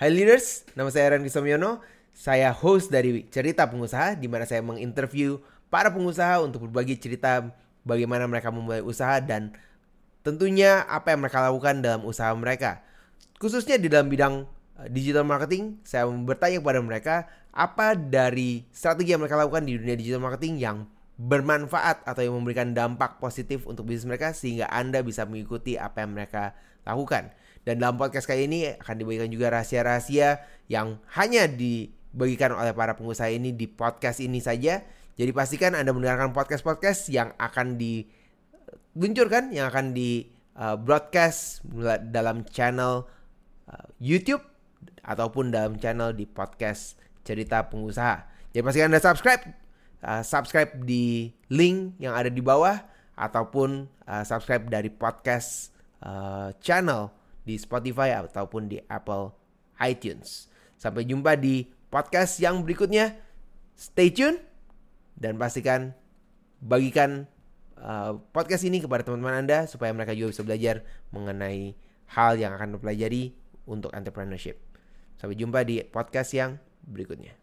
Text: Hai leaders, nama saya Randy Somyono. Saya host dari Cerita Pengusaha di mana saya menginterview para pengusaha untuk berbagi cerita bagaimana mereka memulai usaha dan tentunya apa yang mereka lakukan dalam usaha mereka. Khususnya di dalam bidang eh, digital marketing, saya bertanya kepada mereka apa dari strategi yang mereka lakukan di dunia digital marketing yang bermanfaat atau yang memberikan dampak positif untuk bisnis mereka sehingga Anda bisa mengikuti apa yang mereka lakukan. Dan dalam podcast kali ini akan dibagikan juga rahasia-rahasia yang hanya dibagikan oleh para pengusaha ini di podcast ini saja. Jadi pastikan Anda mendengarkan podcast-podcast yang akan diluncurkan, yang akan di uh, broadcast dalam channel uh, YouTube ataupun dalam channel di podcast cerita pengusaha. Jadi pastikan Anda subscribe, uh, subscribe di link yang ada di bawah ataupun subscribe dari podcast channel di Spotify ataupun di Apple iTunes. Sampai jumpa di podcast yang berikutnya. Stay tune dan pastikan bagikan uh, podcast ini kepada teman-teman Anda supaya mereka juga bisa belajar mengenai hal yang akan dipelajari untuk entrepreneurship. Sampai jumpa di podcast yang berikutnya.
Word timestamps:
Hai 0.00 0.08
leaders, 0.08 0.64
nama 0.72 0.88
saya 0.88 1.12
Randy 1.12 1.28
Somyono. 1.28 1.84
Saya 2.16 2.56
host 2.56 2.88
dari 2.88 3.28
Cerita 3.28 3.68
Pengusaha 3.68 4.16
di 4.16 4.32
mana 4.32 4.48
saya 4.48 4.64
menginterview 4.64 5.36
para 5.68 5.92
pengusaha 5.92 6.40
untuk 6.40 6.64
berbagi 6.64 6.96
cerita 6.96 7.52
bagaimana 7.84 8.24
mereka 8.24 8.48
memulai 8.48 8.80
usaha 8.80 9.20
dan 9.20 9.52
tentunya 10.24 10.88
apa 10.88 11.12
yang 11.12 11.20
mereka 11.20 11.44
lakukan 11.44 11.84
dalam 11.84 12.08
usaha 12.08 12.32
mereka. 12.32 12.80
Khususnya 13.44 13.76
di 13.76 13.92
dalam 13.92 14.08
bidang 14.08 14.48
eh, 14.80 14.88
digital 14.88 15.28
marketing, 15.28 15.76
saya 15.84 16.08
bertanya 16.08 16.64
kepada 16.64 16.80
mereka 16.80 17.16
apa 17.52 17.92
dari 17.92 18.64
strategi 18.72 19.12
yang 19.12 19.20
mereka 19.20 19.36
lakukan 19.36 19.68
di 19.68 19.76
dunia 19.76 20.00
digital 20.00 20.24
marketing 20.24 20.64
yang 20.64 20.88
bermanfaat 21.20 22.08
atau 22.08 22.24
yang 22.24 22.40
memberikan 22.40 22.72
dampak 22.72 23.20
positif 23.20 23.68
untuk 23.68 23.84
bisnis 23.84 24.08
mereka 24.08 24.32
sehingga 24.32 24.64
Anda 24.72 25.04
bisa 25.04 25.28
mengikuti 25.28 25.76
apa 25.76 26.08
yang 26.08 26.16
mereka 26.16 26.56
lakukan. 26.88 27.36
Dan 27.60 27.76
dalam 27.76 28.00
podcast 28.00 28.24
kali 28.24 28.48
ini 28.48 28.72
akan 28.72 28.96
dibagikan 28.96 29.28
juga 29.28 29.52
rahasia-rahasia 29.52 30.40
yang 30.72 30.96
hanya 31.12 31.44
dibagikan 31.44 32.56
oleh 32.56 32.72
para 32.72 32.96
pengusaha 32.96 33.28
ini 33.28 33.52
di 33.52 33.68
podcast 33.68 34.24
ini 34.24 34.40
saja. 34.40 34.80
Jadi 35.20 35.30
pastikan 35.36 35.76
Anda 35.76 35.92
mendengarkan 35.92 36.32
podcast-podcast 36.32 37.12
yang 37.12 37.36
akan 37.36 37.76
diluncurkan, 37.76 39.52
yang 39.52 39.68
akan 39.68 39.92
di 39.92 40.32
uh, 40.56 40.80
broadcast 40.80 41.60
dalam 42.08 42.48
channel 42.48 43.04
uh, 43.68 43.86
YouTube 44.00 44.40
ataupun 45.04 45.52
dalam 45.52 45.76
channel 45.76 46.16
di 46.16 46.24
podcast 46.24 46.96
cerita 47.28 47.68
pengusaha. 47.68 48.24
Jadi 48.56 48.64
pastikan 48.64 48.88
Anda 48.88 49.04
subscribe, 49.04 49.44
uh, 50.00 50.24
subscribe 50.24 50.80
di 50.80 51.28
link 51.52 52.00
yang 52.00 52.16
ada 52.16 52.32
di 52.32 52.40
bawah 52.40 52.80
ataupun 53.20 53.84
subscribe 54.24 54.64
dari 54.72 54.88
podcast 54.88 55.76
channel 56.64 57.19
di 57.50 57.58
Spotify 57.58 58.14
ataupun 58.14 58.70
di 58.70 58.78
Apple 58.86 59.34
iTunes. 59.82 60.46
Sampai 60.78 61.02
jumpa 61.02 61.34
di 61.34 61.66
podcast 61.90 62.38
yang 62.38 62.62
berikutnya. 62.62 63.18
Stay 63.74 64.14
tune 64.14 64.38
dan 65.18 65.34
pastikan 65.34 65.90
bagikan 66.62 67.26
uh, 67.80 68.20
podcast 68.30 68.62
ini 68.62 68.78
kepada 68.78 69.02
teman-teman 69.02 69.42
Anda 69.42 69.58
supaya 69.66 69.90
mereka 69.90 70.14
juga 70.14 70.30
bisa 70.36 70.46
belajar 70.46 70.86
mengenai 71.10 71.74
hal 72.14 72.38
yang 72.38 72.54
akan 72.54 72.78
dipelajari 72.78 73.34
untuk 73.66 73.90
entrepreneurship. 73.96 74.60
Sampai 75.18 75.34
jumpa 75.34 75.66
di 75.66 75.82
podcast 75.82 76.30
yang 76.36 76.60
berikutnya. 76.86 77.34